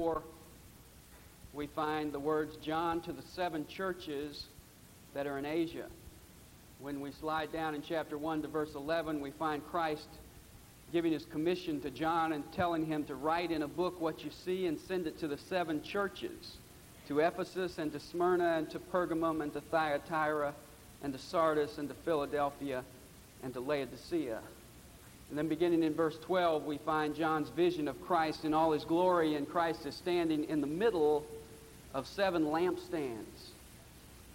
[0.00, 0.22] 4,
[1.52, 4.46] we find the words John to the seven churches
[5.12, 5.84] that are in Asia.
[6.78, 10.08] When we slide down in chapter 1 to verse 11, we find Christ
[10.90, 14.30] giving his commission to John and telling him to write in a book what you
[14.30, 16.56] see and send it to the seven churches
[17.06, 20.54] to Ephesus and to Smyrna and to Pergamum and to Thyatira
[21.02, 22.84] and to Sardis and to Philadelphia
[23.42, 24.40] and to Laodicea.
[25.30, 28.84] And then beginning in verse 12, we find John's vision of Christ in all his
[28.84, 31.24] glory, and Christ is standing in the middle
[31.94, 33.50] of seven lampstands.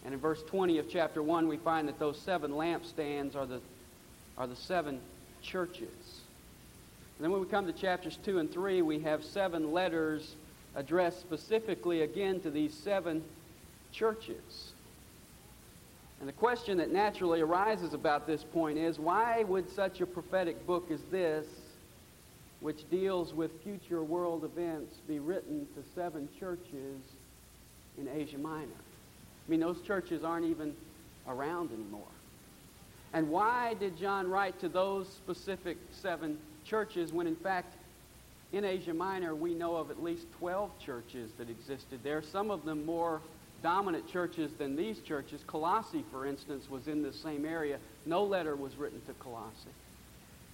[0.05, 3.59] And in verse 20 of chapter 1, we find that those seven lampstands are the,
[4.37, 5.01] are the seven
[5.41, 5.89] churches.
[7.17, 10.35] And then when we come to chapters 2 and 3, we have seven letters
[10.75, 13.21] addressed specifically again to these seven
[13.91, 14.71] churches.
[16.25, 20.65] And the question that naturally arises about this point is why would such a prophetic
[20.65, 21.45] book as this,
[22.61, 26.99] which deals with future world events, be written to seven churches
[27.99, 28.65] in Asia Minor?
[28.65, 30.75] I mean, those churches aren't even
[31.27, 32.01] around anymore.
[33.13, 37.75] And why did John write to those specific seven churches when, in fact,
[38.51, 42.65] in Asia Minor, we know of at least 12 churches that existed there, some of
[42.65, 43.21] them more
[43.65, 45.41] dominant churches than these churches.
[45.47, 47.79] Colossae, for instance, was in the same area.
[48.05, 49.73] No letter was written to Colossae.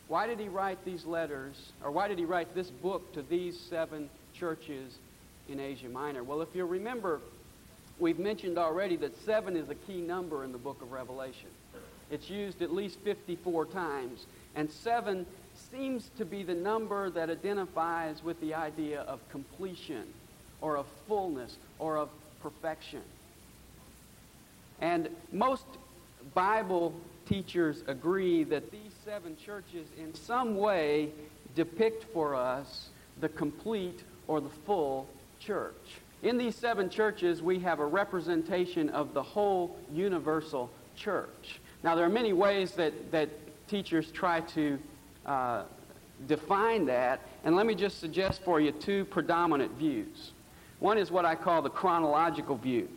[0.08, 3.60] Why did he write these letters, or why did he write this book to these
[3.60, 4.98] seven churches
[5.50, 6.24] in Asia Minor?
[6.24, 7.20] Well, if you remember,
[8.00, 11.50] we've mentioned already that seven is a key number in the book of Revelation.
[12.12, 14.26] It's used at least 54 times,
[14.56, 15.26] and seven
[15.70, 20.06] seems to be the number that identifies with the idea of completion
[20.62, 22.10] or of fullness or of
[22.42, 23.02] perfection.
[24.80, 25.66] And most
[26.34, 26.94] Bible
[27.28, 31.12] teachers agree that these seven churches in some way
[31.56, 35.08] depict for us the complete or the full
[35.40, 36.00] church.
[36.24, 41.60] In these seven churches, we have a representation of the whole universal church.
[41.84, 43.30] Now, there are many ways that, that
[43.68, 44.78] teachers try to
[45.26, 45.64] uh,
[46.28, 50.32] define that, and let me just suggest for you two predominant views.
[50.82, 52.90] One is what I call the chronological view.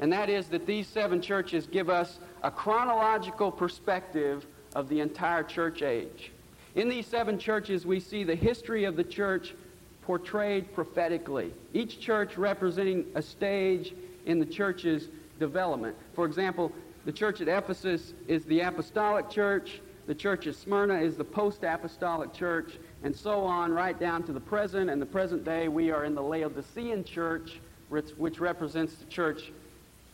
[0.00, 5.44] And that is that these seven churches give us a chronological perspective of the entire
[5.44, 6.32] church age.
[6.74, 9.54] In these seven churches, we see the history of the church
[10.02, 13.94] portrayed prophetically, each church representing a stage
[14.26, 15.08] in the church's
[15.38, 15.94] development.
[16.14, 16.72] For example,
[17.04, 21.62] the church at Ephesus is the apostolic church, the church at Smyrna is the post
[21.62, 24.90] apostolic church, and so on, right down to the present.
[24.90, 29.50] And the present day, we are in the Laodicean church, which, represents the church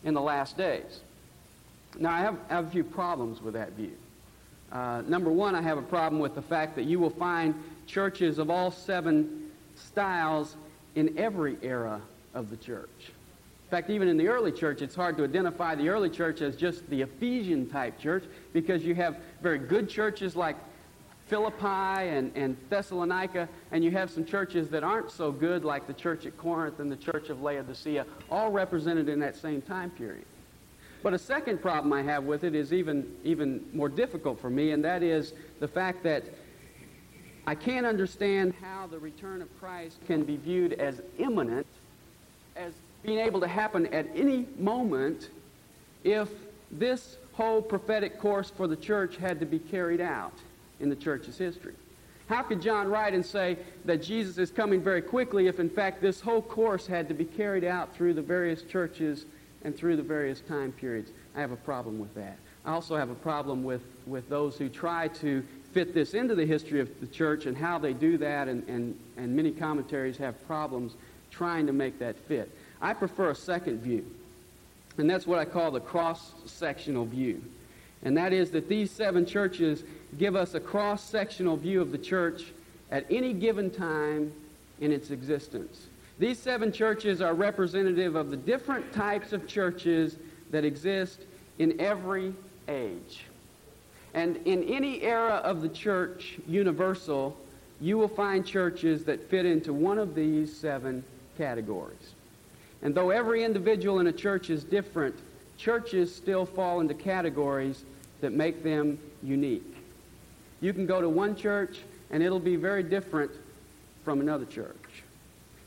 [0.04, 1.00] in the last days.
[1.98, 3.92] Now, I have, I have a few problems with that view.
[4.70, 7.54] Uh, number one, I have a problem with the fact that you will find
[7.86, 10.56] churches of all seven styles
[10.94, 12.00] in every era
[12.34, 12.88] of the church.
[13.66, 16.54] In fact, even in the early church, it's hard to identify the early church as
[16.54, 20.56] just the Ephesian type church because you have very good churches like
[21.26, 25.92] Philippi and, and Thessalonica, and you have some churches that aren't so good, like the
[25.92, 30.24] church at Corinth and the church of Laodicea, all represented in that same time period.
[31.02, 34.70] But a second problem I have with it is even, even more difficult for me,
[34.70, 36.24] and that is the fact that
[37.46, 41.66] I can't understand how the return of Christ can be viewed as imminent,
[42.56, 42.72] as
[43.02, 45.30] being able to happen at any moment,
[46.02, 46.28] if
[46.70, 50.32] this whole prophetic course for the church had to be carried out
[50.80, 51.74] in the church's history.
[52.28, 56.02] How could John write and say that Jesus is coming very quickly if, in fact,
[56.02, 59.26] this whole course had to be carried out through the various churches
[59.62, 61.12] and through the various time periods?
[61.36, 62.36] I have a problem with that.
[62.64, 66.44] I also have a problem with, with those who try to fit this into the
[66.44, 70.44] history of the church and how they do that, and, and, and many commentaries have
[70.48, 70.94] problems
[71.30, 72.50] trying to make that fit.
[72.80, 74.04] I prefer a second view,
[74.98, 77.40] and that's what I call the cross sectional view.
[78.06, 79.82] And that is that these seven churches
[80.16, 82.44] give us a cross sectional view of the church
[82.92, 84.32] at any given time
[84.80, 85.88] in its existence.
[86.20, 90.18] These seven churches are representative of the different types of churches
[90.52, 91.22] that exist
[91.58, 92.32] in every
[92.68, 93.24] age.
[94.14, 97.36] And in any era of the church universal,
[97.80, 101.02] you will find churches that fit into one of these seven
[101.36, 102.14] categories.
[102.82, 105.16] And though every individual in a church is different,
[105.58, 107.84] churches still fall into categories
[108.20, 109.74] that make them unique.
[110.60, 111.78] You can go to one church
[112.10, 113.30] and it'll be very different
[114.04, 114.76] from another church.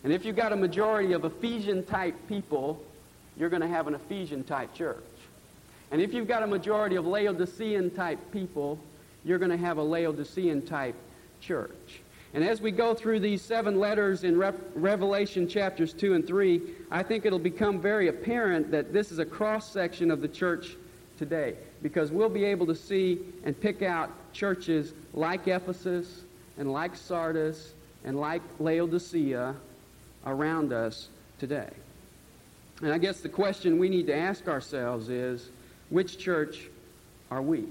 [0.04, 2.82] And if you've got a majority of Ephesian type people,
[3.38, 5.04] you're going to have an Ephesian type church.
[5.92, 8.80] And if you've got a majority of Laodicean type people,
[9.26, 10.96] you're going to have a Laodicean type
[11.42, 12.02] church.
[12.34, 16.62] And as we go through these seven letters in Re- Revelation chapters 2 and 3,
[16.92, 20.76] I think it'll become very apparent that this is a cross section of the church
[21.18, 26.24] today because we'll be able to see and pick out churches like Ephesus
[26.58, 27.74] and like Sardis
[28.04, 29.56] and like Laodicea
[30.26, 31.08] around us
[31.40, 31.70] today.
[32.82, 35.50] And I guess the question we need to ask ourselves is
[35.90, 36.68] which church
[37.32, 37.66] are we?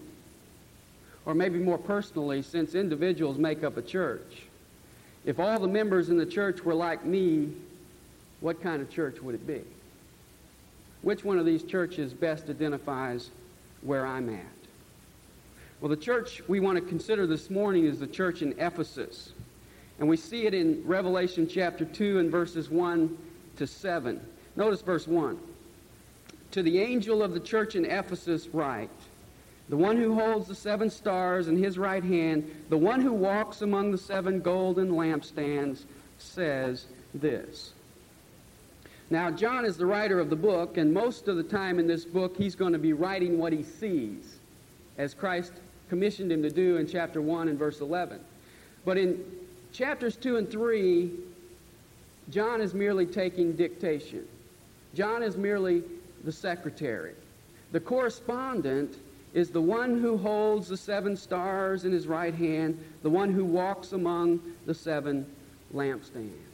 [1.25, 4.43] Or maybe more personally, since individuals make up a church,
[5.25, 7.53] if all the members in the church were like me,
[8.41, 9.63] what kind of church would it be?
[11.03, 13.31] Which one of these churches best identifies
[13.83, 14.45] where I'm at?
[15.81, 19.33] Well, the church we want to consider this morning is the church in Ephesus.
[19.99, 23.17] And we see it in Revelation chapter 2 and verses 1
[23.57, 24.21] to 7.
[24.57, 25.39] Notice verse 1.
[26.53, 28.91] To the angel of the church in Ephesus write,
[29.69, 33.61] the one who holds the seven stars in his right hand, the one who walks
[33.61, 35.85] among the seven golden lampstands,
[36.17, 37.73] says this.
[39.11, 42.05] Now, John is the writer of the book, and most of the time in this
[42.05, 44.37] book, he's going to be writing what he sees,
[44.99, 45.53] as Christ
[45.89, 48.21] commissioned him to do in chapter 1 and verse 11.
[48.85, 49.25] But in
[49.73, 51.11] chapters 2 and 3,
[52.29, 54.27] John is merely taking dictation.
[54.95, 55.83] John is merely
[56.25, 57.15] the secretary.
[57.73, 58.99] The correspondent
[59.33, 63.45] is the one who holds the seven stars in his right hand, the one who
[63.45, 65.27] walks among the seven
[65.75, 66.48] lampstands.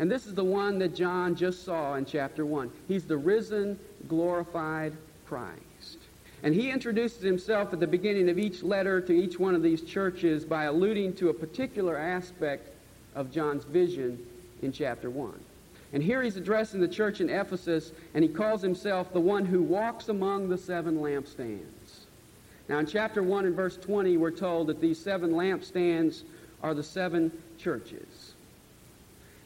[0.00, 2.70] And this is the one that John just saw in chapter 1.
[2.88, 4.94] He's the risen, glorified
[5.26, 5.98] Christ.
[6.42, 9.82] And he introduces himself at the beginning of each letter to each one of these
[9.82, 12.70] churches by alluding to a particular aspect
[13.14, 14.18] of John's vision
[14.62, 15.38] in chapter 1.
[15.92, 19.60] And here he's addressing the church in Ephesus, and he calls himself the one who
[19.60, 22.06] walks among the seven lampstands.
[22.70, 26.22] Now, in chapter 1 and verse 20, we're told that these seven lampstands
[26.62, 28.06] are the seven churches.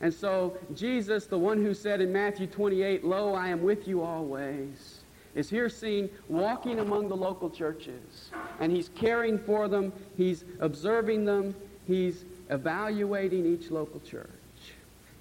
[0.01, 4.03] And so, Jesus, the one who said in Matthew 28, Lo, I am with you
[4.03, 5.01] always,
[5.35, 8.31] is here seen walking among the local churches.
[8.61, 11.55] And he's caring for them, he's observing them,
[11.87, 14.31] he's evaluating each local church.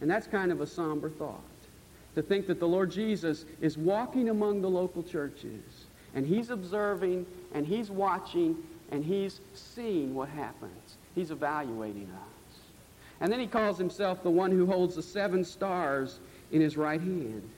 [0.01, 1.41] And that's kind of a somber thought.
[2.15, 7.25] To think that the Lord Jesus is walking among the local churches and he's observing
[7.53, 8.55] and he's watching
[8.91, 10.97] and he's seeing what happens.
[11.15, 12.32] He's evaluating us.
[13.23, 16.19] And then he calls himself the one who holds the seven stars
[16.51, 17.49] in his right hand.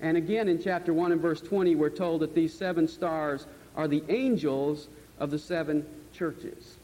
[0.00, 3.46] And again in chapter 1 and verse 20, we're told that these seven stars
[3.76, 4.88] are the angels
[5.20, 6.74] of the seven churches.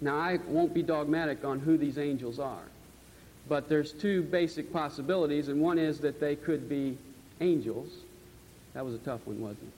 [0.00, 2.64] Now, I won't be dogmatic on who these angels are,
[3.50, 6.96] but there's two basic possibilities, and one is that they could be
[7.42, 7.90] angels.
[8.72, 9.72] That was a tough one, wasn't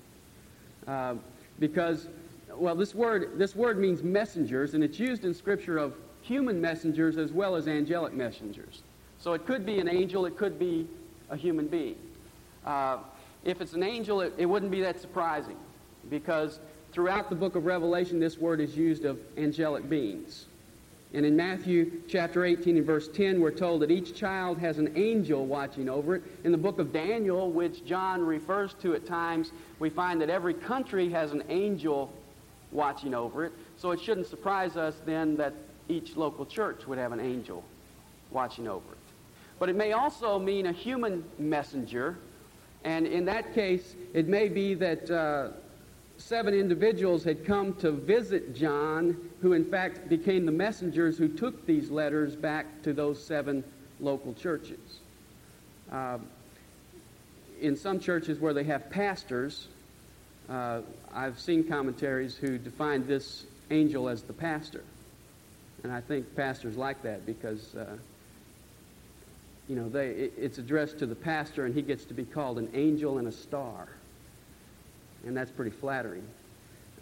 [0.87, 0.89] it?
[0.89, 1.15] Uh,
[1.59, 2.07] because,
[2.55, 5.95] well, this word, this word means messengers, and it's used in Scripture of
[6.29, 8.83] human messengers as well as angelic messengers.
[9.19, 10.87] So it could be an angel, it could be
[11.31, 11.97] a human being.
[12.67, 12.99] Uh,
[13.45, 15.57] if it's an angel, it, it wouldn't be that surprising
[16.11, 16.61] because
[16.93, 20.45] throughout the book of Revelation, this word is used of angelic beings.
[21.15, 24.93] And in Matthew chapter 18 and verse 10, we're told that each child has an
[24.97, 26.23] angel watching over it.
[26.45, 30.53] In the book of Daniel, which John refers to at times, we find that every
[30.53, 32.13] country has an angel
[32.71, 33.53] watching over it.
[33.79, 35.55] So it shouldn't surprise us then that
[35.89, 37.65] each local church would have an angel
[38.31, 38.99] watching over it.
[39.59, 42.19] But it may also mean a human messenger.
[42.85, 45.49] And in that case, it may be that uh,
[46.17, 51.67] seven individuals had come to visit John, who in fact became the messengers who took
[51.67, 53.65] these letters back to those seven
[54.01, 55.01] local churches.
[55.91, 56.19] Uh,
[57.61, 59.69] in some churches where they have pastors,
[60.49, 60.81] uh,
[61.13, 64.85] I've seen commentaries who define this angel as the pastor.
[65.83, 67.97] And I think pastors like that because, uh,
[69.69, 72.59] you know, they, it, it's addressed to the pastor and he gets to be called
[72.59, 73.89] an angel and a star
[75.27, 76.25] and that's pretty flattering.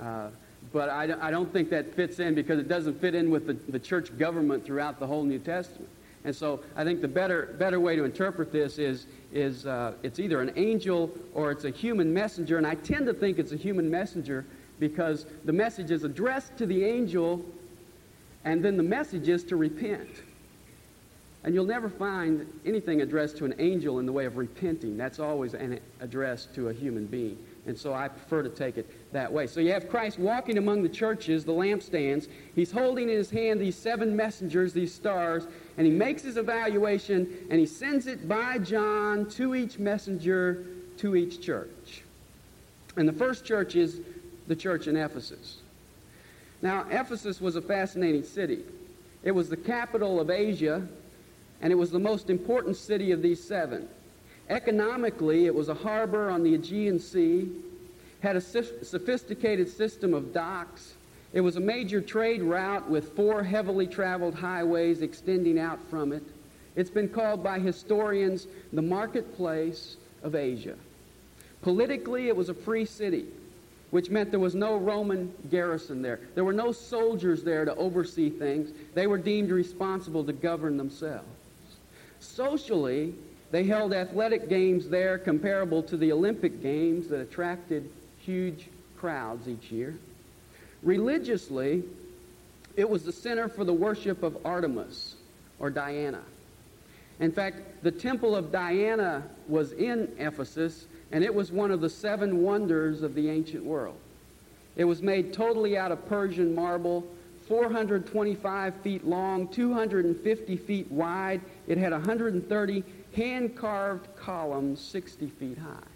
[0.01, 0.29] Uh,
[0.73, 3.55] but I, I, don't think that fits in because it doesn't fit in with the,
[3.71, 5.89] the church government throughout the whole New Testament.
[6.25, 10.19] And so I think the better, better way to interpret this is, is uh, it's
[10.19, 12.59] either an angel or it's a human messenger.
[12.59, 14.45] And I tend to think it's a human messenger
[14.81, 17.45] because the message is addressed to the angel
[18.47, 20.09] and then the message is to repent.
[21.43, 24.97] And you'll never find anything addressed to an angel in the way of repenting.
[24.97, 27.39] That's always an address to a human being.
[27.67, 29.49] And so I prefer to take it that way.
[29.49, 32.29] So you have Christ walking among the churches, the lampstands.
[32.55, 37.47] He's holding in his hand these seven messengers, these stars, and he makes his evaluation
[37.51, 40.65] and he sends it by John to each messenger,
[40.99, 42.03] to each church.
[42.97, 44.01] And the first church is
[44.47, 45.59] the church in Ephesus.
[46.63, 48.63] Now, Ephesus was a fascinating city.
[49.23, 50.87] It was the capital of Asia,
[51.61, 53.89] and it was the most important city of these seven.
[54.49, 57.51] Economically, it was a harbor on the Aegean Sea,
[58.21, 60.95] had a sophisticated system of docks.
[61.33, 66.23] It was a major trade route with four heavily traveled highways extending out from it.
[66.77, 70.77] It's been called by historians the marketplace of Asia.
[71.63, 73.27] Politically, it was a free city,
[73.97, 76.21] which meant there was no Roman garrison there.
[76.35, 78.71] There were no soldiers there to oversee things.
[78.93, 81.27] They were deemed responsible to govern themselves.
[82.21, 83.15] Socially,
[83.53, 87.89] they held athletic games there comparable to the Olympic Games that attracted
[88.21, 89.97] huge crowds each year.
[90.83, 91.83] Religiously,
[92.77, 95.15] it was the center for the worship of Artemis
[95.59, 96.21] or Diana.
[97.19, 101.91] In fact, the temple of Diana was in Ephesus, and it was one of the
[101.91, 103.97] seven wonders of the ancient world.
[104.77, 107.07] It was made totally out of Persian marble,
[107.49, 111.41] 425 feet long, 250 feet wide.
[111.67, 112.85] It had 130
[113.15, 115.89] hand-carved columns 60 feet high.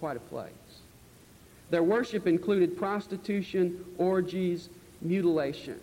[0.00, 0.52] Quite a place.
[1.70, 4.68] Their worship included prostitution, orgies,
[5.00, 5.78] mutilation.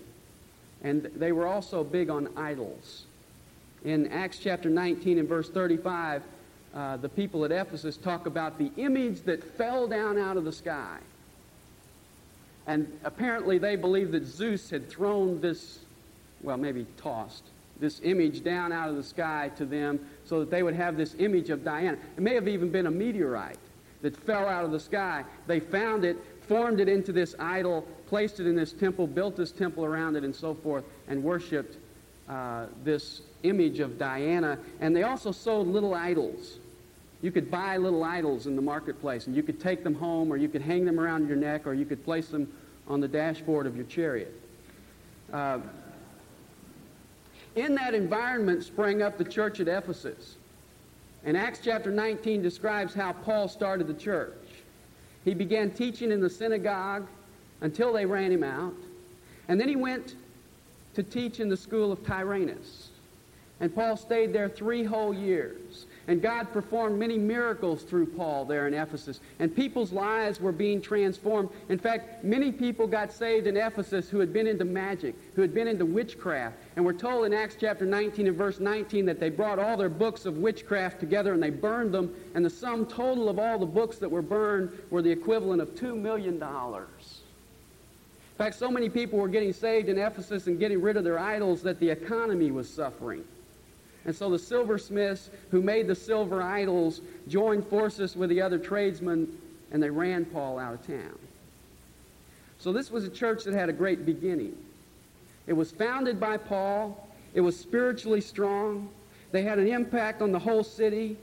[0.84, 3.06] And they were also big on idols.
[3.86, 6.24] In Acts chapter 19 and verse 35,
[6.78, 10.52] uh, the people at Ephesus talk about the image that fell down out of the
[10.52, 11.00] sky.
[12.68, 15.80] And apparently they believed that Zeus had thrown this,
[16.44, 17.46] well, maybe tossed,
[17.80, 21.16] this image down out of the sky to them so that they would have this
[21.18, 21.98] image of Diana.
[22.16, 23.58] It may have even been a meteorite
[24.04, 25.24] that fell out of the sky.
[25.48, 26.18] They found it,
[26.48, 30.24] formed it into this idol, placed it in this temple, built this temple around it,
[30.24, 31.78] and so forth, and worshiped
[32.30, 34.60] uh, this image of Diana.
[34.80, 36.60] And they also sold little idols.
[37.22, 40.38] You could buy little idols in the marketplace, and you could take them home, or
[40.38, 42.52] you could hang them around your neck, or you could place them
[42.88, 44.34] on the dashboard of your chariot.
[45.34, 45.60] Uh,
[47.56, 50.36] in that environment sprang up the church at Ephesus.
[51.26, 54.34] And Acts chapter 19 describes how Paul started the church.
[55.26, 57.08] He began teaching in the synagogue
[57.62, 58.76] until they ran him out.
[59.48, 60.16] And then he went
[60.94, 62.90] to teach in the school of Tyrannus.
[63.60, 65.88] And Paul stayed there three whole years.
[66.08, 69.20] And God performed many miracles through Paul there in Ephesus.
[69.40, 71.50] And people's lives were being transformed.
[71.68, 75.54] In fact, many people got saved in Ephesus who had been into magic, who had
[75.54, 76.56] been into witchcraft.
[76.78, 79.90] And we're told in Acts chapter 19 and verse 19 that they brought all their
[79.90, 82.16] books of witchcraft together and they burned them.
[82.36, 85.76] And the sum total of all the books that were burned were the equivalent of
[85.76, 86.42] $2 million.
[86.42, 86.84] In
[88.38, 91.62] fact, so many people were getting saved in Ephesus and getting rid of their idols
[91.64, 93.26] that the economy was suffering.
[94.08, 99.38] And so the silversmiths who made the silver idols joined forces with the other tradesmen
[99.72, 101.20] and they ran Paul out of town.
[102.58, 104.58] So this was a church that had a great beginning.
[105.46, 107.08] It was founded by Paul.
[107.34, 108.90] It was spiritually strong.
[109.32, 111.18] They had an impact on the whole city.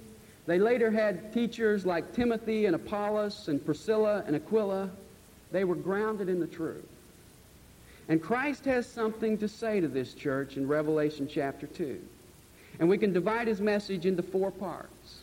[0.47, 4.91] They later had teachers like Timothy and Apollos and Priscilla and Aquila.
[5.53, 6.85] They were grounded in the truth.
[8.11, 11.99] And Christ has something to say to this church in Revelation chapter 2.
[12.79, 15.21] And we can divide his message into four parts.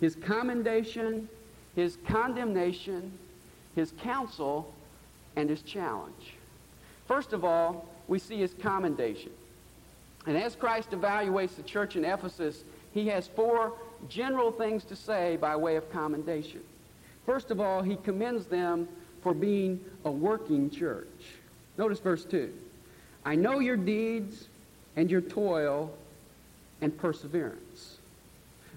[0.00, 1.28] His commendation,
[1.74, 3.12] his condemnation,
[3.74, 4.72] his counsel,
[5.36, 6.34] and his challenge.
[7.06, 9.30] First of all, we see his commendation.
[10.26, 13.72] And as Christ evaluates the church in Ephesus, he has four
[14.08, 16.60] general things to say by way of commendation.
[17.24, 18.88] First of all, he commends them
[19.22, 21.06] for being a working church.
[21.76, 22.52] Notice verse 2.
[23.24, 24.48] I know your deeds
[24.96, 25.92] and your toil
[26.80, 27.98] and perseverance.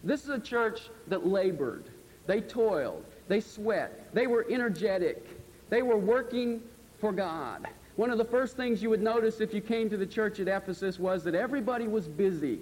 [0.04, 1.86] This is a church that labored.
[2.28, 3.06] They toiled.
[3.28, 4.14] They sweat.
[4.14, 5.26] They were energetic.
[5.70, 6.62] They were working
[7.00, 7.68] for God.
[7.96, 10.48] One of the first things you would notice if you came to the church at
[10.48, 12.60] Ephesus was that everybody was busy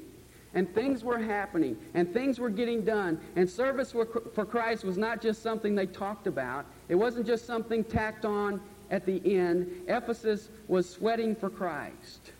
[0.53, 5.22] and things were happening and things were getting done and service for Christ was not
[5.22, 6.65] just something they talked about.
[6.89, 9.69] It wasn't just something tacked on at the end.
[9.88, 12.31] Ephesus was sweating for Christ.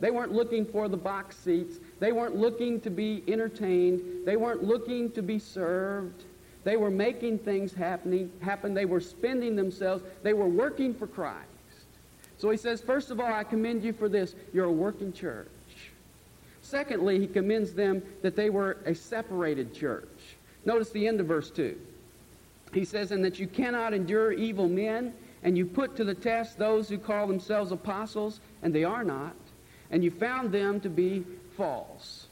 [0.00, 1.78] They weren't looking for the box seats.
[1.98, 4.00] They weren't looking to be entertained.
[4.24, 6.24] They weren't looking to be served.
[6.64, 8.74] They were making things happening, happen.
[8.74, 10.04] They were spending themselves.
[10.22, 11.46] They were working for Christ.
[12.36, 14.34] So he says, first of all, I commend you for this.
[14.52, 15.48] You're a working church.
[16.62, 20.36] Secondly, he commends them that they were a separated church.
[20.64, 21.76] Notice the end of verse 2.
[22.74, 26.58] He says, and that you cannot endure evil men, and you put to the test
[26.58, 29.34] those who call themselves apostles, and they are not,
[29.90, 31.24] and you found them to be
[31.56, 32.26] false.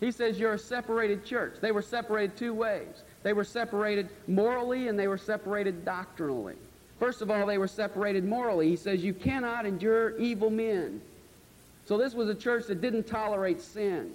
[0.00, 1.54] He says you're a separated church.
[1.60, 3.04] They were separated two ways.
[3.22, 6.56] They were separated morally and they were separated doctrinally.
[6.98, 8.68] First of all, they were separated morally.
[8.68, 11.00] He says you cannot endure evil men.
[11.84, 14.12] So this was a church that didn't tolerate sin.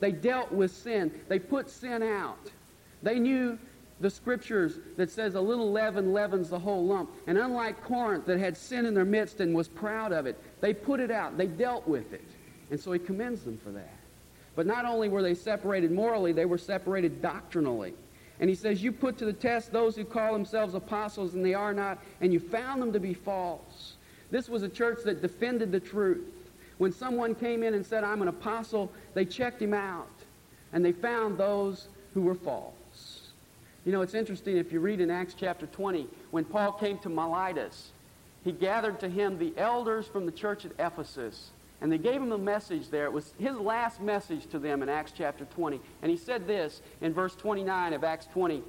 [0.00, 1.12] They dealt with sin.
[1.28, 2.50] They put sin out.
[3.02, 3.58] They knew
[4.00, 7.10] the scriptures that says a little leaven leavens the whole lump.
[7.26, 10.72] And unlike Corinth that had sin in their midst and was proud of it, they
[10.72, 11.36] put it out.
[11.36, 12.24] They dealt with it.
[12.70, 13.94] And so he commends them for that.
[14.54, 17.94] But not only were they separated morally, they were separated doctrinally.
[18.40, 21.54] And he says, You put to the test those who call themselves apostles and they
[21.54, 23.94] are not, and you found them to be false.
[24.30, 26.24] This was a church that defended the truth.
[26.78, 30.08] When someone came in and said, I'm an apostle, they checked him out.
[30.72, 32.74] And they found those who were false.
[33.88, 37.08] You know, it's interesting if you read in Acts chapter 20, when Paul came to
[37.08, 37.92] Miletus,
[38.44, 42.32] he gathered to him the elders from the church at Ephesus and they gave him
[42.32, 43.06] a message there.
[43.06, 45.80] It was his last message to them in Acts chapter 20.
[46.02, 48.62] And he said this in verse 29 of Acts 20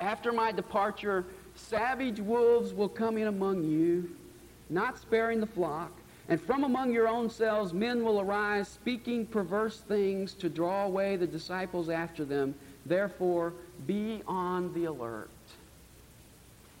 [0.00, 1.24] After my departure,
[1.54, 4.16] savage wolves will come in among you,
[4.68, 5.92] not sparing the flock.
[6.28, 11.14] And from among your own selves men will arise, speaking perverse things to draw away
[11.14, 12.56] the disciples after them.
[12.84, 13.52] Therefore,
[13.86, 15.30] be on the alert.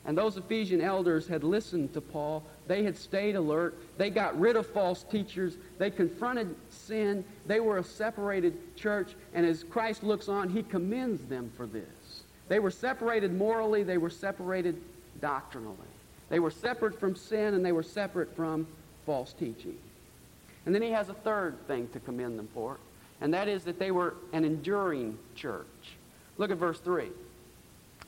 [0.06, 2.42] And those Ephesian elders had listened to Paul.
[2.66, 3.74] They had stayed alert.
[3.96, 5.56] They got rid of false teachers.
[5.78, 7.24] They confronted sin.
[7.46, 9.12] They were a separated church.
[9.32, 12.22] And as Christ looks on, he commends them for this.
[12.48, 13.82] They were separated morally.
[13.82, 14.80] They were separated
[15.22, 15.76] doctrinally.
[16.28, 18.66] They were separate from sin and they were separate from
[19.06, 19.78] false teaching.
[20.66, 22.78] And then he has a third thing to commend them for,
[23.20, 25.66] and that is that they were an enduring church.
[26.38, 27.08] Look at verse 3.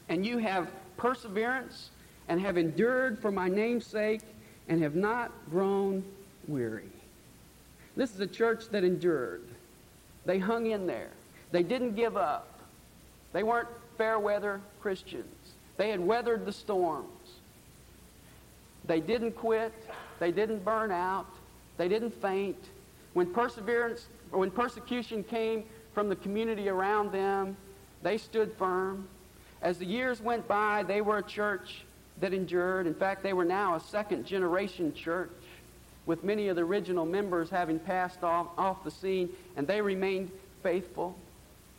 [0.08, 1.90] And you have perseverance
[2.28, 4.22] and have endured for my name's sake
[4.68, 6.04] and have not grown
[6.48, 6.90] weary.
[7.96, 9.44] This is a church that endured.
[10.24, 11.10] They hung in there.
[11.52, 12.60] They didn't give up.
[13.32, 15.26] They weren't fair weather Christians.
[15.76, 17.06] They had weathered the storms.
[18.86, 19.72] They didn't quit.
[20.18, 21.26] They didn't burn out.
[21.76, 22.62] They didn't faint.
[23.14, 25.64] When perseverance or when persecution came
[25.94, 27.56] from the community around them,
[28.02, 29.08] they stood firm.
[29.62, 31.84] As the years went by, they were a church
[32.20, 32.86] that endured.
[32.86, 35.30] In fact, they were now a second generation church
[36.06, 40.30] with many of the original members having passed off, off the scene, and they remained
[40.62, 41.16] faithful.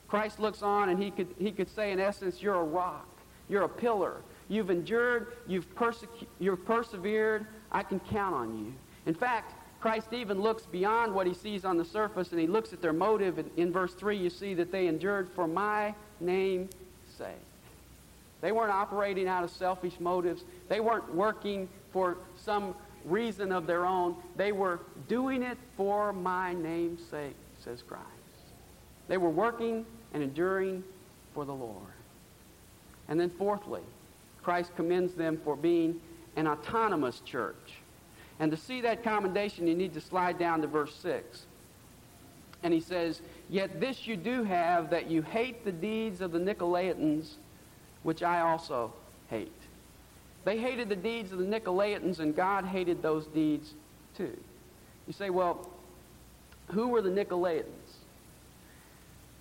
[0.07, 3.07] Christ looks on and he could, he could say, in essence, you're a rock.
[3.49, 4.17] You're a pillar.
[4.49, 5.33] You've endured.
[5.47, 7.45] You've, persecu- you've persevered.
[7.71, 8.73] I can count on you.
[9.05, 12.73] In fact, Christ even looks beyond what he sees on the surface and he looks
[12.73, 13.39] at their motive.
[13.39, 16.73] In, in verse 3, you see that they endured for my name's
[17.17, 17.27] sake.
[18.41, 20.43] They weren't operating out of selfish motives.
[20.69, 22.75] They weren't working for some
[23.05, 24.15] reason of their own.
[24.35, 28.03] They were doing it for my name's sake, says Christ.
[29.07, 30.83] They were working and enduring
[31.33, 31.81] for the Lord.
[33.07, 33.81] And then, fourthly,
[34.43, 35.99] Christ commends them for being
[36.35, 37.79] an autonomous church.
[38.39, 41.46] And to see that commendation, you need to slide down to verse 6.
[42.63, 46.39] And he says, Yet this you do have, that you hate the deeds of the
[46.39, 47.35] Nicolaitans
[48.07, 48.93] which I also
[49.29, 49.51] hate.
[50.45, 53.73] They hated the deeds of the Nicolaitans, and God hated those deeds
[54.15, 54.31] too.
[55.07, 55.69] You say, well,
[56.67, 57.65] who were the Nicolaitans?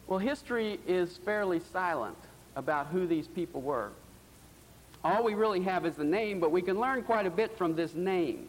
[0.09, 2.17] Well, history is fairly silent
[2.57, 3.91] about who these people were.
[5.05, 7.77] All we really have is the name, but we can learn quite a bit from
[7.77, 8.49] this name.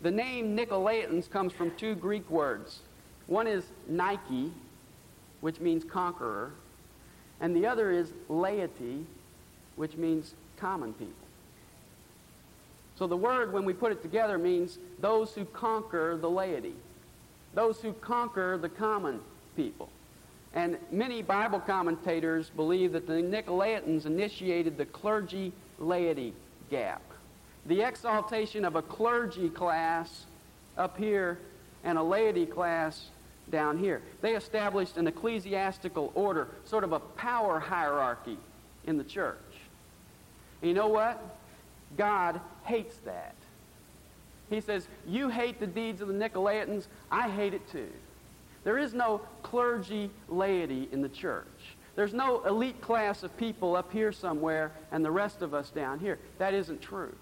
[0.00, 2.80] The name Nicolaitans comes from two Greek words.
[3.26, 4.52] One is Nike,
[5.40, 6.52] which means conqueror,
[7.40, 9.06] and the other is laity,
[9.76, 11.14] which means common people.
[12.96, 16.74] So the word, when we put it together, means those who conquer the laity,
[17.54, 19.20] those who conquer the common
[19.56, 19.88] people.
[20.54, 26.32] And many Bible commentators believe that the Nicolaitans initiated the clergy laity
[26.70, 27.02] gap.
[27.66, 30.26] The exaltation of a clergy class
[30.78, 31.38] up here
[31.82, 33.08] and a laity class
[33.50, 34.02] down here.
[34.20, 38.38] They established an ecclesiastical order, sort of a power hierarchy
[38.86, 39.36] in the church.
[40.62, 41.22] And you know what?
[41.96, 43.34] God hates that.
[44.50, 47.90] He says, You hate the deeds of the Nicolaitans, I hate it too.
[48.64, 51.46] There is no clergy laity in the church.
[51.96, 56.00] There's no elite class of people up here somewhere and the rest of us down
[56.00, 56.18] here.
[56.38, 57.14] That isn't true.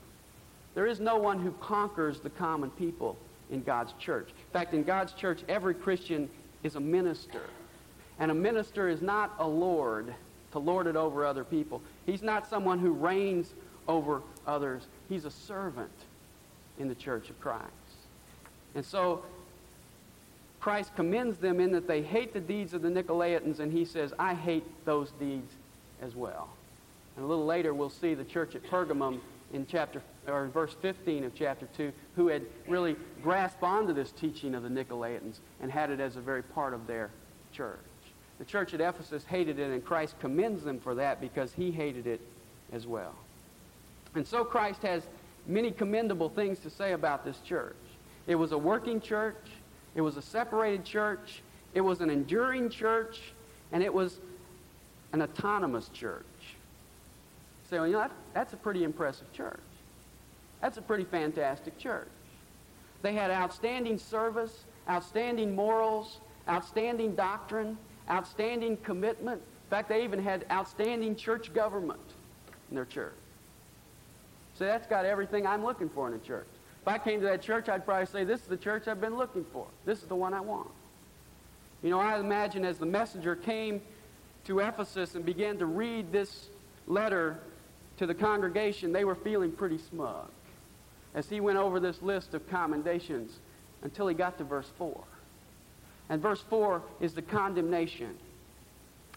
[0.74, 3.18] There is no one who conquers the common people
[3.50, 4.28] in God's church.
[4.28, 6.28] In fact, in God's church, every Christian
[6.62, 7.42] is a minister.
[8.18, 10.14] And a minister is not a lord
[10.52, 11.82] to lord it over other people.
[12.06, 13.52] He's not someone who reigns
[13.88, 14.86] over others.
[15.08, 15.90] He's a servant
[16.78, 17.66] in the church of Christ.
[18.74, 19.24] And so
[20.60, 24.12] Christ commends them in that they hate the deeds of the Nicolaitans, and he says,
[24.18, 25.52] I hate those deeds
[26.00, 26.48] as well.
[27.16, 29.20] And a little later, we'll see the church at Pergamum
[29.52, 34.12] in chapter or in verse 15 of chapter 2, who had really grasped onto this
[34.12, 37.10] teaching of the Nicolaitans and had it as a very part of their
[37.52, 37.78] church.
[38.38, 42.06] The church at Ephesus hated it, and Christ commends them for that because he hated
[42.06, 42.20] it
[42.72, 43.14] as well.
[44.14, 45.02] And so Christ has
[45.46, 47.76] many commendable things to say about this church.
[48.26, 49.36] It was a working church,
[49.94, 51.42] it was a separated church,
[51.74, 53.20] it was an enduring church,
[53.72, 54.18] and it was
[55.12, 56.24] an autonomous church.
[57.68, 59.60] So, you know, that, that's a pretty impressive church.
[60.62, 62.08] That's a pretty fantastic church.
[63.02, 67.76] They had outstanding service, outstanding morals, outstanding doctrine,
[68.08, 69.42] outstanding commitment.
[69.42, 72.00] In fact, they even had outstanding church government
[72.70, 73.12] in their church.
[74.54, 76.46] So that's got everything I'm looking for in a church.
[76.80, 79.16] If I came to that church, I'd probably say, this is the church I've been
[79.16, 79.66] looking for.
[79.84, 80.70] This is the one I want.
[81.82, 83.80] You know, I imagine as the messenger came
[84.44, 86.48] to Ephesus and began to read this
[86.86, 87.38] letter
[87.96, 90.28] to the congregation, they were feeling pretty smug
[91.14, 93.38] as he went over this list of commendations
[93.82, 94.98] until he got to verse 4.
[96.08, 98.16] And verse 4 is the condemnation.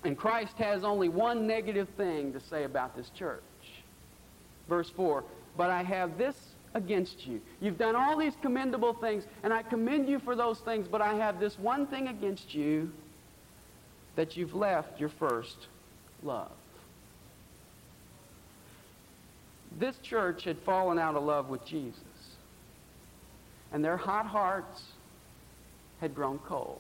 [0.04, 3.42] And Christ has only one negative thing to say about this church.
[4.70, 5.24] Verse 4
[5.58, 6.36] But I have this
[6.74, 7.42] against you.
[7.62, 11.16] You've done all these commendable things, and I commend you for those things, but I
[11.16, 12.92] have this one thing against you
[14.16, 15.68] that you've left your first
[16.24, 16.52] love.
[19.78, 22.00] This church had fallen out of love with Jesus,
[23.74, 24.84] and their hot hearts
[26.00, 26.80] had grown cold.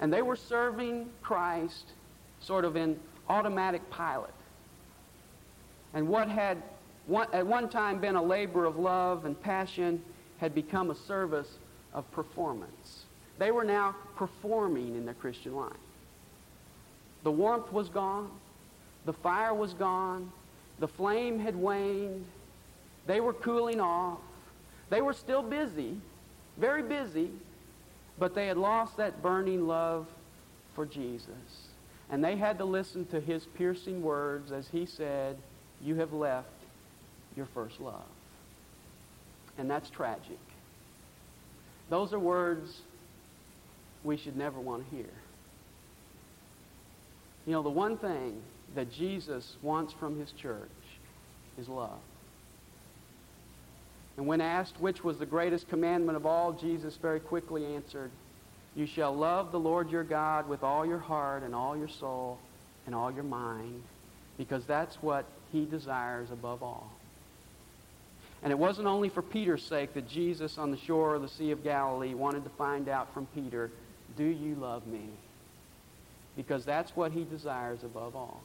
[0.00, 1.84] And they were serving Christ
[2.40, 4.34] sort of in automatic pilot.
[5.94, 6.62] And what had
[7.06, 10.02] one, at one time been a labor of love and passion
[10.38, 11.48] had become a service
[11.94, 13.04] of performance.
[13.38, 15.72] They were now performing in their Christian life.
[17.22, 18.30] The warmth was gone.
[19.06, 20.30] The fire was gone.
[20.78, 22.24] The flame had waned.
[23.06, 24.18] They were cooling off.
[24.90, 25.96] They were still busy,
[26.56, 27.30] very busy,
[28.18, 30.06] but they had lost that burning love
[30.74, 31.68] for Jesus.
[32.10, 35.36] And they had to listen to his piercing words as he said,
[35.82, 36.48] You have left
[37.36, 38.04] your first love.
[39.58, 40.38] And that's tragic.
[41.90, 42.80] Those are words
[44.02, 45.10] we should never want to hear.
[47.46, 48.40] You know, the one thing
[48.74, 50.68] that Jesus wants from his church
[51.58, 52.00] is love.
[54.16, 58.10] And when asked which was the greatest commandment of all, Jesus very quickly answered,
[58.76, 62.38] You shall love the Lord your God with all your heart and all your soul
[62.86, 63.82] and all your mind,
[64.38, 66.90] because that's what he desires above all.
[68.42, 71.50] And it wasn't only for Peter's sake that Jesus on the shore of the Sea
[71.50, 73.70] of Galilee wanted to find out from Peter,
[74.16, 75.08] Do you love me?
[76.36, 78.42] Because that's what he desires above all.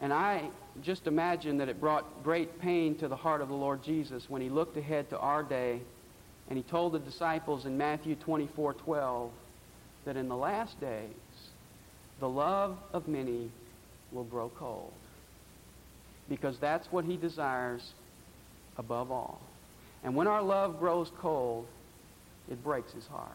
[0.00, 0.48] And I
[0.82, 4.42] just imagine that it brought great pain to the heart of the Lord Jesus when
[4.42, 5.80] he looked ahead to our day
[6.48, 9.30] and he told the disciples in Matthew 24 12
[10.04, 11.08] that in the last days
[12.20, 13.50] the love of many
[14.12, 14.92] will grow cold.
[16.28, 17.92] Because that's what he desires
[18.76, 19.40] above all.
[20.02, 21.66] And when our love grows cold,
[22.50, 23.30] it breaks his heart.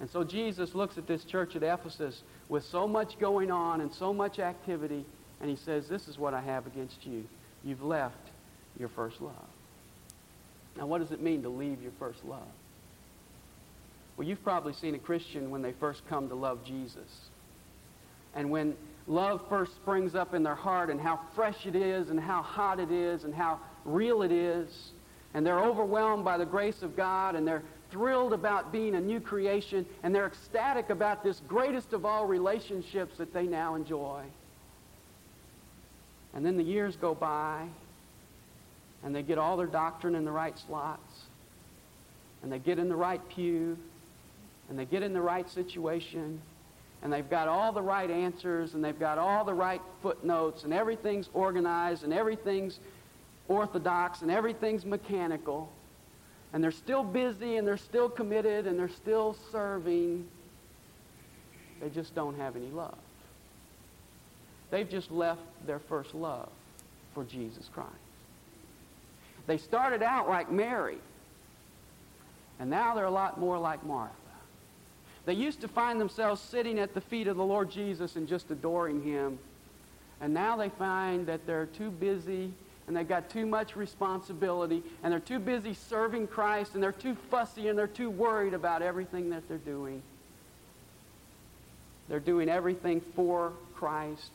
[0.00, 3.94] And so Jesus looks at this church at Ephesus with so much going on and
[3.94, 5.06] so much activity,
[5.40, 7.24] and he says, This is what I have against you.
[7.64, 8.28] You've left
[8.78, 9.34] your first love.
[10.76, 12.42] Now, what does it mean to leave your first love?
[14.16, 17.28] Well, you've probably seen a Christian when they first come to love Jesus.
[18.34, 22.20] And when love first springs up in their heart and how fresh it is and
[22.20, 24.90] how hot it is and how real it is,
[25.34, 29.20] and they're overwhelmed by the grace of God and they're thrilled about being a new
[29.20, 34.22] creation, and they're ecstatic about this greatest of all relationships that they now enjoy.
[36.34, 37.66] And then the years go by,
[39.02, 41.24] and they get all their doctrine in the right slots,
[42.42, 43.76] and they get in the right pew,
[44.68, 46.40] and they get in the right situation,
[47.02, 50.72] and they've got all the right answers, and they've got all the right footnotes, and
[50.72, 52.78] everything's organized, and everything's
[53.48, 55.72] orthodox, and everything's mechanical
[56.52, 60.26] and they're still busy and they're still committed and they're still serving,
[61.80, 62.98] they just don't have any love.
[64.70, 66.48] They've just left their first love
[67.14, 67.90] for Jesus Christ.
[69.46, 70.98] They started out like Mary,
[72.60, 74.14] and now they're a lot more like Martha.
[75.26, 78.50] They used to find themselves sitting at the feet of the Lord Jesus and just
[78.50, 79.38] adoring him,
[80.20, 82.52] and now they find that they're too busy
[82.90, 87.16] and they've got too much responsibility and they're too busy serving Christ and they're too
[87.30, 90.02] fussy and they're too worried about everything that they're doing.
[92.08, 94.32] They're doing everything for Christ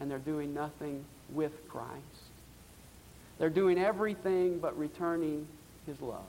[0.00, 1.92] and they're doing nothing with Christ.
[3.38, 5.46] They're doing everything but returning
[5.86, 6.24] his love.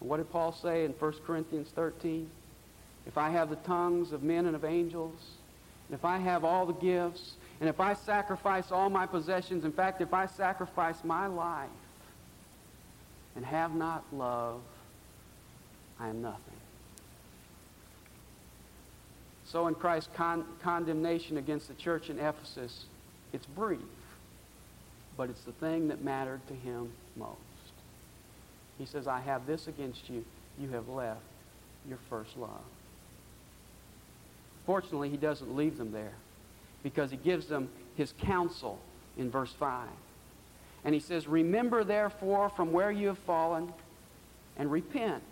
[0.00, 2.28] What did Paul say in 1 Corinthians 13?
[3.06, 5.18] If I have the tongues of men and of angels,
[5.88, 9.72] and if I have all the gifts, and if I sacrifice all my possessions, in
[9.72, 11.68] fact, if I sacrifice my life
[13.34, 14.60] and have not love,
[15.98, 16.40] I am nothing.
[19.44, 22.84] So in Christ's con- condemnation against the church in Ephesus,
[23.32, 23.80] it's brief,
[25.16, 27.38] but it's the thing that mattered to him most.
[28.76, 30.24] He says, I have this against you.
[30.58, 31.20] You have left
[31.88, 32.50] your first love.
[34.66, 36.12] Fortunately, he doesn't leave them there
[36.86, 38.78] because he gives them his counsel
[39.18, 39.88] in verse 5.
[40.84, 43.72] And he says, Remember therefore from where you have fallen
[44.56, 45.24] and repent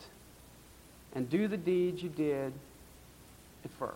[1.15, 2.53] and do the deeds you did
[3.65, 3.95] at first.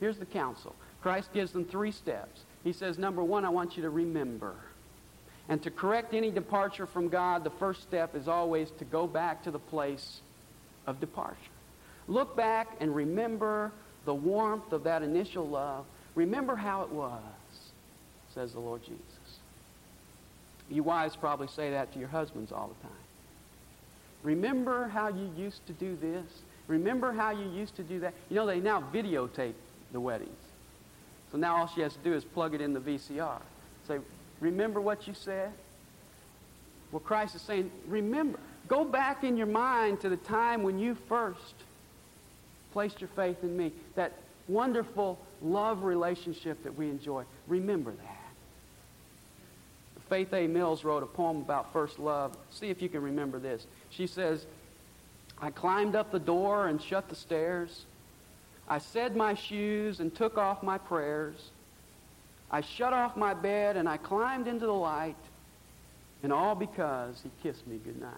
[0.00, 0.74] Here's the counsel.
[1.02, 2.40] Christ gives them three steps.
[2.64, 4.54] He says, Number one, I want you to remember.
[5.50, 9.42] And to correct any departure from God, the first step is always to go back
[9.42, 10.22] to the place
[10.86, 11.36] of departure.
[12.08, 13.70] Look back and remember
[14.06, 15.84] the warmth of that initial love.
[16.14, 17.20] Remember how it was,
[18.34, 19.00] says the Lord Jesus.
[20.70, 22.96] You wives probably say that to your husbands all the time.
[24.22, 26.24] Remember how you used to do this?
[26.66, 28.14] Remember how you used to do that?
[28.30, 29.52] You know, they now videotape
[29.92, 30.30] the weddings.
[31.30, 33.40] So now all she has to do is plug it in the VCR.
[33.86, 33.98] Say,
[34.40, 35.52] remember what you said?
[36.90, 38.38] Well, Christ is saying, remember.
[38.68, 41.54] Go back in your mind to the time when you first
[42.72, 43.72] placed your faith in me.
[43.94, 44.12] That
[44.48, 47.24] wonderful love relationship that we enjoy.
[47.46, 48.24] Remember that.
[50.08, 50.46] Faith A.
[50.46, 52.36] Mills wrote a poem about first love.
[52.50, 53.66] See if you can remember this.
[53.90, 54.46] She says,
[55.40, 57.84] I climbed up the door and shut the stairs.
[58.68, 61.50] I said my shoes and took off my prayers.
[62.50, 65.16] I shut off my bed and I climbed into the light,
[66.22, 68.12] and all because he kissed me goodnight.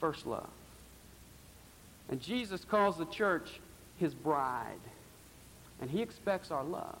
[0.00, 0.48] First love.
[2.08, 3.48] And Jesus calls the church
[3.98, 4.80] his bride,
[5.80, 6.98] and he expects our love.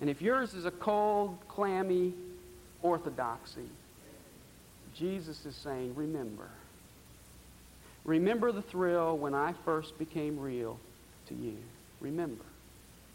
[0.00, 2.12] And if yours is a cold, clammy
[2.82, 3.68] orthodoxy,
[4.94, 6.48] Jesus is saying, remember.
[8.04, 10.78] Remember the thrill when I first became real
[11.28, 11.56] to you.
[12.00, 12.44] Remember.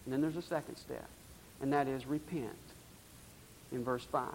[0.05, 1.07] And then there's a second step,
[1.61, 2.57] and that is repent
[3.71, 4.27] in verse 5.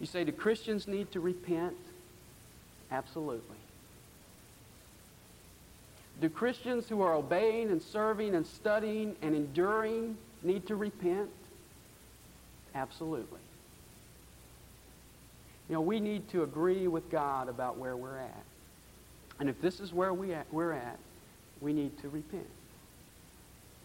[0.00, 1.76] You say, do Christians need to repent?
[2.90, 3.56] Absolutely.
[6.22, 11.28] Do Christians who are obeying and serving and studying and enduring need to repent?
[12.76, 13.40] Absolutely.
[15.68, 18.44] You know, we need to agree with God about where we're at.
[19.40, 20.96] And if this is where we at, we're at,
[21.60, 22.46] we need to repent.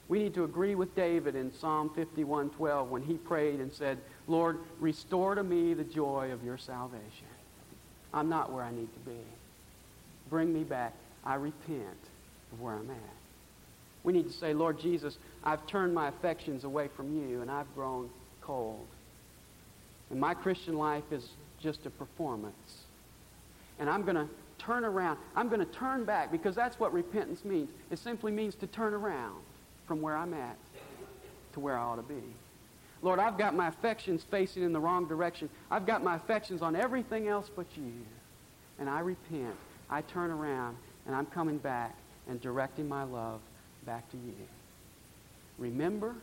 [0.08, 3.98] We need to agree with David in Psalm 51:12 when he prayed and said,
[4.28, 7.28] "Lord, restore to me the joy of your salvation.
[8.14, 9.24] I'm not where I need to be.
[10.30, 10.94] Bring me back.
[11.26, 11.98] I repent
[12.52, 13.16] of where I'm at."
[14.04, 17.74] We need to say, "Lord Jesus, I've turned my affections away from you and I've
[17.76, 18.10] grown
[18.48, 18.88] cold.
[20.10, 21.30] And my Christian life is
[21.60, 22.84] just a performance.
[23.78, 25.20] And I'm going to turn around.
[25.36, 27.70] I'm going to turn back because that's what repentance means.
[27.92, 29.36] It simply means to turn around
[29.86, 30.58] from where I'm at
[31.54, 32.24] to where I ought to be.
[33.02, 35.50] Lord, I've got my affections facing in the wrong direction.
[35.70, 37.94] I've got my affections on everything else but you.
[38.80, 39.56] And I repent.
[39.90, 41.96] I turn around and I'm coming back
[42.30, 43.40] and directing my love
[43.86, 44.34] back to you.
[45.58, 46.14] Remember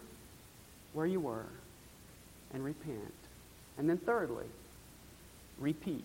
[0.93, 1.47] where you were
[2.53, 3.13] and repent.
[3.79, 4.47] And then thirdly,
[5.59, 6.05] repeat.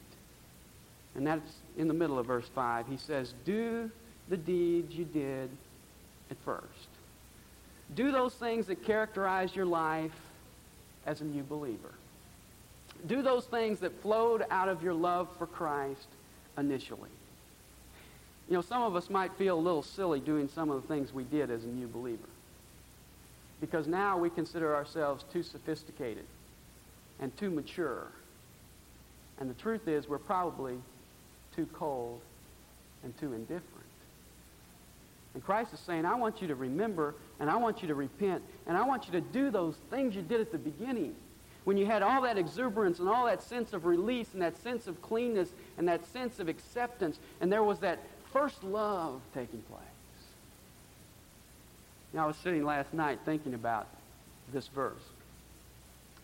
[1.15, 2.88] And that's in the middle of verse 5.
[2.88, 3.91] He says, Do
[4.29, 5.49] the deeds you did
[6.31, 6.65] at first.
[7.95, 10.12] Do those things that characterize your life
[11.05, 11.93] as a new believer.
[13.07, 16.07] Do those things that flowed out of your love for Christ
[16.57, 17.09] initially.
[18.49, 21.13] You know, some of us might feel a little silly doing some of the things
[21.13, 22.29] we did as a new believer.
[23.62, 26.25] Because now we consider ourselves too sophisticated
[27.19, 28.07] and too mature.
[29.39, 30.79] And the truth is, we're probably
[31.55, 32.21] too cold
[33.03, 33.65] and too indifferent.
[35.35, 38.41] And Christ is saying, I want you to remember and I want you to repent
[38.65, 41.15] and I want you to do those things you did at the beginning.
[41.65, 44.88] When you had all that exuberance and all that sense of release and that sense
[44.88, 47.99] of cleanness and that sense of acceptance and there was that
[48.31, 49.81] first love taking place.
[52.13, 53.87] Now, I was sitting last night thinking about
[54.51, 55.01] this verse.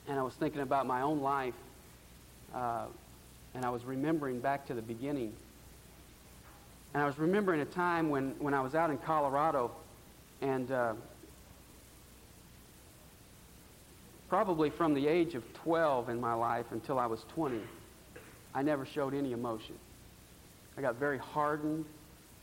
[0.07, 1.53] And I was thinking about my own life.
[2.53, 2.85] Uh,
[3.53, 5.33] and I was remembering back to the beginning.
[6.93, 9.71] And I was remembering a time when, when I was out in Colorado
[10.41, 10.93] And uh,
[14.29, 17.59] probably from the age of 12 in my life until I was 20,
[18.53, 19.75] I never showed any emotion.
[20.77, 21.85] I got very hardened.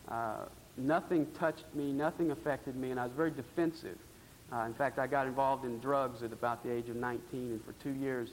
[0.09, 0.45] Uh,
[0.77, 3.99] nothing touched me, nothing affected me, and I was very defensive.
[4.53, 7.65] Uh, in fact, I got involved in drugs at about the age of 19, and
[7.65, 8.29] for two years,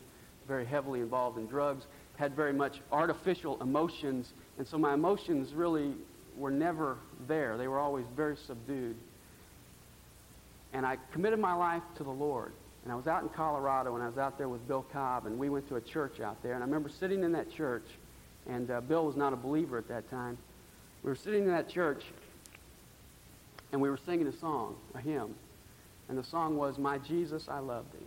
[0.48, 1.86] very heavily involved in drugs,
[2.18, 5.94] had very much artificial emotions, and so my emotions really
[6.38, 7.58] were never there.
[7.58, 8.98] They were always very subdued.
[10.74, 12.52] And I committed my life to the Lord.
[12.84, 15.38] And I was out in Colorado, and I was out there with Bill Cobb, and
[15.38, 16.54] we went to a church out there.
[16.54, 17.86] And I remember sitting in that church,
[18.48, 20.38] and uh, Bill was not a believer at that time.
[21.04, 22.04] We were sitting in that church,
[23.72, 25.36] and we were singing a song, a hymn.
[26.10, 28.06] And the song was, My Jesus, I love thee.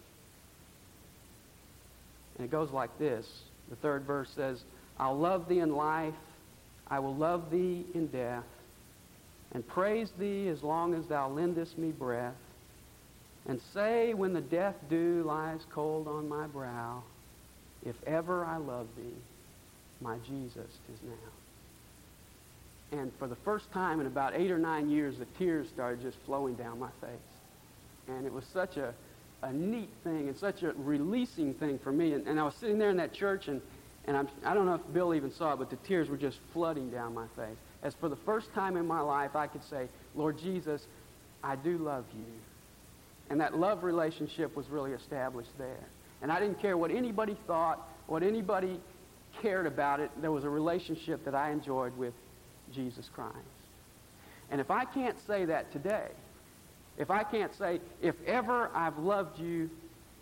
[2.37, 3.27] And it goes like this.
[3.71, 4.63] The third verse says,
[4.99, 6.15] I'll love thee in life,
[6.89, 8.45] I will love thee in death,
[9.53, 12.35] and praise thee as long as thou lendest me breath,
[13.47, 17.03] and say when the death dew lies cold on my brow,
[17.85, 19.17] if ever I love thee,
[20.01, 20.57] my Jesus
[20.93, 21.42] is now.
[22.93, 26.19] And for the first time in about eight or nine years, the tears started just
[26.27, 27.11] flowing down my face.
[28.07, 28.95] And it was such a,
[29.43, 32.13] a neat thing and such a releasing thing for me.
[32.13, 33.63] And, and I was sitting there in that church, and,
[34.05, 36.39] and I'm, I don't know if Bill even saw it, but the tears were just
[36.53, 37.57] flooding down my face.
[37.83, 40.87] As for the first time in my life, I could say, Lord Jesus,
[41.43, 42.25] I do love you.
[43.31, 45.87] And that love relationship was really established there.
[46.21, 48.79] And I didn't care what anybody thought, what anybody
[49.41, 50.11] cared about it.
[50.21, 52.13] There was a relationship that I enjoyed with
[52.73, 53.37] Jesus Christ.
[54.51, 56.09] And if I can't say that today,
[56.99, 59.71] if I can't say, if ever I've loved you,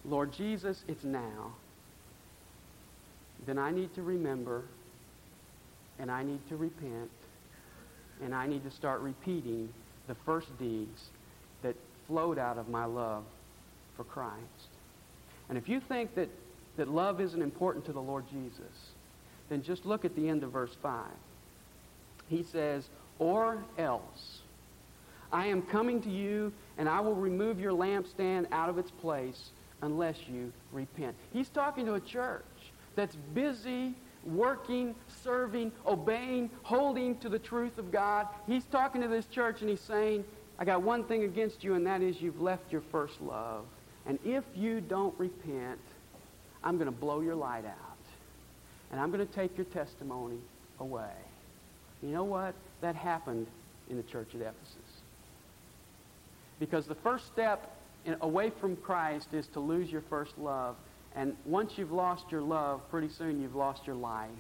[0.05, 1.53] Lord Jesus, it's now,
[3.47, 4.63] then I need to remember
[5.99, 7.11] and I need to repent
[8.23, 9.69] and I need to start repeating
[10.07, 11.09] the first deeds
[11.63, 11.75] that
[12.07, 13.25] flowed out of my love
[13.97, 14.69] for Christ.
[15.49, 16.29] And if you think that,
[16.77, 18.93] that love isn't important to the Lord Jesus,
[19.49, 21.05] then just look at the end of verse 5.
[22.31, 22.89] He says,
[23.19, 24.39] or else.
[25.33, 29.51] I am coming to you, and I will remove your lampstand out of its place
[29.83, 31.15] unless you repent.
[31.33, 32.45] He's talking to a church
[32.97, 38.29] that's busy working, serving, obeying, holding to the truth of God.
[38.47, 40.25] He's talking to this church and he's saying,
[40.59, 43.65] I got one thing against you, and that is you've left your first love.
[44.07, 45.81] And if you don't repent,
[46.63, 47.97] I'm going to blow your light out.
[48.93, 50.39] And I'm going to take your testimony
[50.79, 51.15] away.
[52.03, 52.55] You know what?
[52.81, 53.47] That happened
[53.89, 54.77] in the church at Ephesus.
[56.59, 60.77] Because the first step in, away from Christ is to lose your first love.
[61.15, 64.31] And once you've lost your love, pretty soon you've lost your life.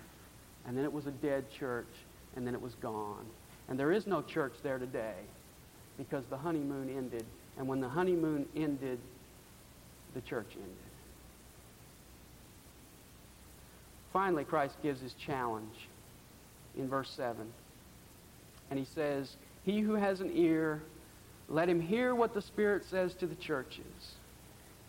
[0.66, 1.88] And then it was a dead church,
[2.36, 3.26] and then it was gone.
[3.68, 5.14] And there is no church there today
[5.96, 7.24] because the honeymoon ended.
[7.58, 8.98] And when the honeymoon ended,
[10.14, 10.76] the church ended.
[14.12, 15.88] Finally, Christ gives his challenge
[16.80, 17.36] in verse 7.
[18.70, 20.82] And he says, He who has an ear,
[21.48, 24.14] let him hear what the Spirit says to the churches.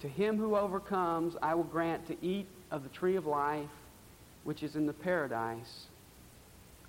[0.01, 3.69] To him who overcomes, I will grant to eat of the tree of life,
[4.43, 5.86] which is in the paradise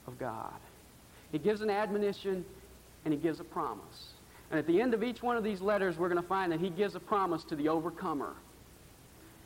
[0.07, 0.55] of God.
[1.31, 2.45] He gives an admonition
[3.05, 4.13] and he gives a promise.
[4.51, 6.61] And at the end of each one of these letters, we're going to find that
[6.61, 8.35] he gives a promise to the overcomer.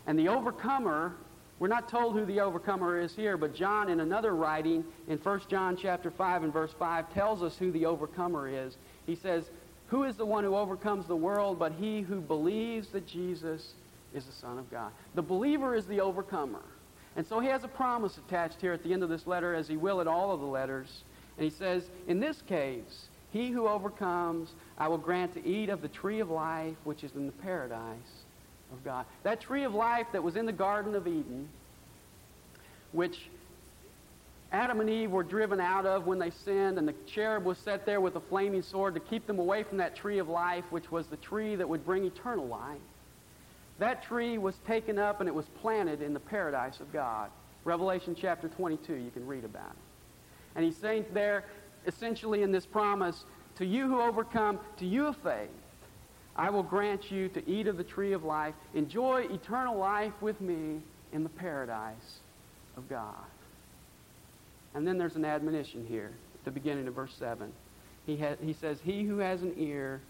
[0.06, 1.14] And the overcomer,
[1.58, 5.40] we're not told who the overcomer is here, but John in another writing in 1
[5.48, 8.76] John chapter 5 and verse 5 tells us who the overcomer is.
[9.06, 9.44] He says,
[9.88, 13.72] who is the one who overcomes the world but he who believes that Jesus
[14.14, 14.92] is the Son of God?
[15.14, 16.62] The believer is the overcomer.
[17.14, 19.68] And so he has a promise attached here at the end of this letter, as
[19.68, 21.02] he will at all of the letters.
[21.38, 25.80] And he says, In this case, he who overcomes, I will grant to eat of
[25.80, 28.25] the tree of life, which is in the paradise
[28.72, 29.06] of God.
[29.22, 31.48] That tree of life that was in the Garden of Eden,
[32.92, 33.28] which
[34.52, 37.84] Adam and Eve were driven out of when they sinned, and the cherub was set
[37.84, 40.90] there with a flaming sword to keep them away from that tree of life, which
[40.90, 42.78] was the tree that would bring eternal life.
[43.78, 47.30] That tree was taken up and it was planted in the paradise of God.
[47.64, 49.76] Revelation chapter 22, you can read about it.
[50.54, 51.44] And he's saying there,
[51.86, 53.24] essentially in this promise,
[53.56, 55.50] to you who overcome, to you of faith,
[56.36, 60.40] I will grant you to eat of the tree of life, enjoy eternal life with
[60.40, 60.80] me
[61.12, 62.18] in the paradise
[62.76, 63.14] of God.
[64.74, 67.50] And then there's an admonition here at the beginning of verse 7.
[68.04, 70.02] He, ha- he says, He who has an ear,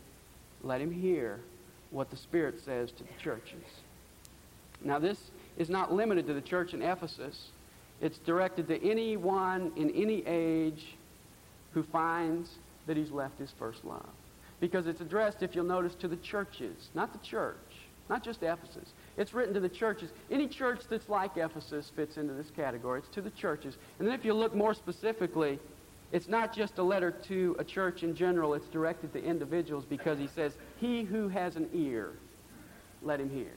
[0.62, 1.38] let him hear
[1.90, 3.62] what the Spirit says to the churches.
[4.82, 7.48] Now, this is not limited to the church in Ephesus.
[8.00, 10.96] It's directed to anyone in any age
[11.72, 12.50] who finds
[12.86, 14.08] that he's left his first love.
[14.60, 17.56] Because it's addressed, if you'll notice, to the churches, not the church,
[18.08, 18.92] not just Ephesus.
[19.16, 20.10] It's written to the churches.
[20.30, 23.00] Any church that's like Ephesus fits into this category.
[23.00, 23.76] It's to the churches.
[23.98, 25.58] And then if you look more specifically,
[26.12, 28.54] it's not just a letter to a church in general.
[28.54, 32.12] It's directed to individuals because he says, he who has an ear,
[33.02, 33.52] let him hear.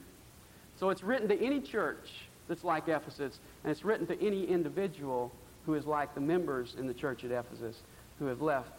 [0.79, 2.09] So it's written to any church
[2.47, 5.31] that's like Ephesus, and it's written to any individual
[5.65, 7.77] who is like the members in the church at Ephesus
[8.17, 8.71] who have left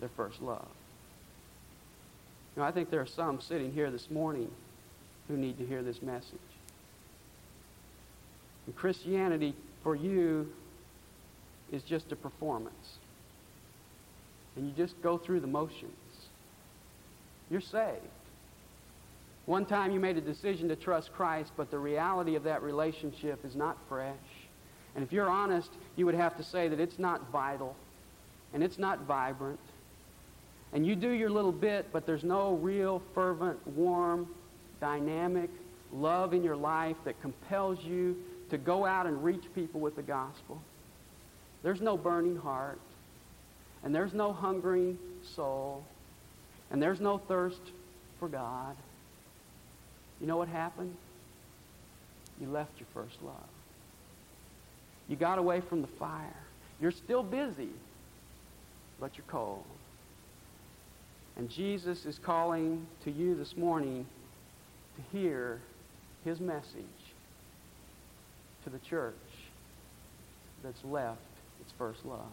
[0.00, 0.68] their first love.
[2.62, 4.50] I think there are some sitting here this morning
[5.28, 6.38] who need to hear this message.
[8.66, 10.52] And Christianity, for you,
[11.72, 12.98] is just a performance.
[14.56, 15.92] And you just go through the motions.
[17.50, 18.02] You're saved.
[19.46, 23.44] One time you made a decision to trust Christ, but the reality of that relationship
[23.46, 24.14] is not fresh.
[24.94, 27.74] And if you're honest, you would have to say that it's not vital
[28.52, 29.60] and it's not vibrant.
[30.72, 34.28] And you do your little bit, but there's no real fervent, warm,
[34.80, 35.50] dynamic
[35.92, 38.16] love in your life that compels you
[38.50, 40.60] to go out and reach people with the gospel.
[41.62, 42.78] There's no burning heart,
[43.82, 44.98] and there's no hungering
[45.34, 45.84] soul,
[46.70, 47.60] and there's no thirst
[48.18, 48.76] for God.
[50.20, 50.94] You know what happened?
[52.40, 53.34] You left your first love.
[55.08, 56.36] You got away from the fire.
[56.80, 57.70] You're still busy,
[59.00, 59.64] but you're cold.
[61.38, 64.06] And Jesus is calling to you this morning
[64.96, 65.60] to hear
[66.24, 66.84] his message
[68.64, 69.14] to the church
[70.64, 71.20] that's left
[71.60, 72.26] its first love.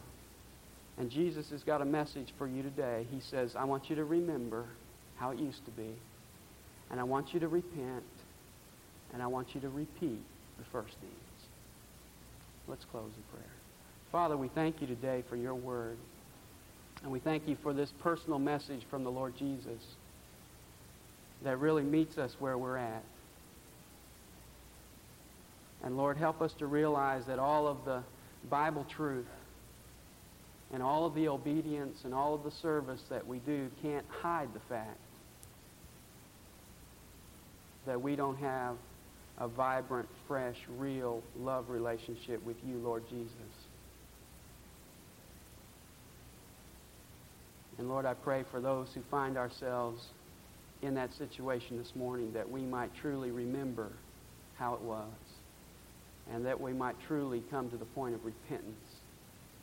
[0.97, 3.05] And Jesus has got a message for you today.
[3.11, 4.65] He says, I want you to remember
[5.17, 5.93] how it used to be.
[6.89, 8.03] And I want you to repent.
[9.13, 10.23] And I want you to repeat
[10.57, 11.13] the first deeds.
[12.67, 13.51] Let's close in prayer.
[14.11, 15.97] Father, we thank you today for your word.
[17.05, 19.79] And we thank you for this personal message from the Lord Jesus
[21.43, 23.03] that really meets us where we're at.
[25.83, 28.01] And Lord, help us to realize that all of the
[28.49, 29.27] Bible truth
[30.73, 34.51] and all of the obedience and all of the service that we do can't hide
[34.55, 34.97] the fact
[37.85, 38.77] that we don't have
[39.37, 43.64] a vibrant, fresh, real love relationship with you, Lord Jesus.
[47.85, 50.07] And Lord, I pray for those who find ourselves
[50.81, 53.91] in that situation this morning that we might truly remember
[54.55, 55.13] how it was
[56.33, 58.87] and that we might truly come to the point of repentance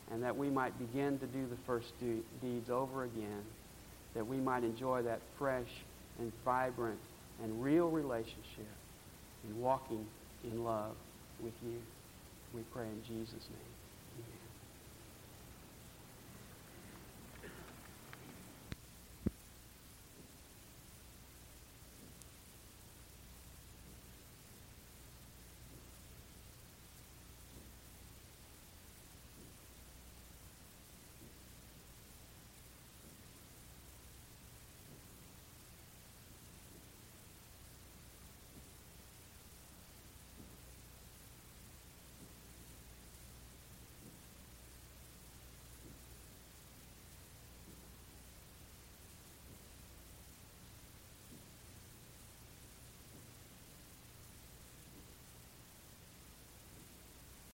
[0.09, 3.43] and that we might begin to do the first deeds over again,
[4.15, 5.83] that we might enjoy that fresh
[6.17, 7.01] and vibrant
[7.43, 8.71] and real relationship
[9.49, 10.05] in walking
[10.45, 10.95] in love
[11.41, 11.75] with you.
[12.53, 13.72] We pray in Jesus' name.